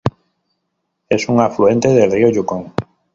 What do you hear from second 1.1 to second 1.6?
un